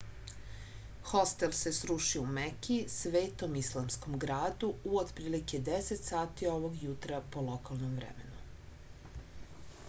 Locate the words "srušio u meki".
1.79-2.77